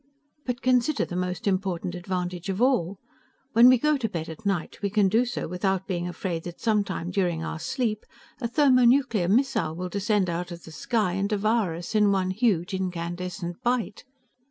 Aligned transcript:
But 0.47 0.63
consider 0.63 1.05
the 1.05 1.15
most 1.15 1.45
important 1.45 1.93
advantage 1.93 2.49
of 2.49 2.59
all: 2.59 2.97
when 3.53 3.69
we 3.69 3.77
go 3.77 3.97
to 3.97 4.09
bed 4.09 4.29
at 4.29 4.47
night 4.47 4.81
we 4.81 4.89
can 4.89 5.07
do 5.09 5.25
so 5.27 5.47
without 5.47 5.85
being 5.85 6.07
afraid 6.07 6.43
that 6.45 6.59
sometime 6.59 7.11
during 7.11 7.43
our 7.43 7.59
sleep 7.59 8.07
a 8.39 8.47
thermonuclear 8.47 9.27
missile 9.27 9.75
will 9.75 9.89
descend 9.89 10.27
out 10.27 10.49
of 10.51 10.63
the 10.63 10.71
sky 10.71 11.11
and 11.13 11.29
devour 11.29 11.75
us 11.75 11.93
in 11.93 12.09
one 12.11 12.31
huge 12.31 12.73
incandescent 12.73 13.61
bite. 13.61 14.03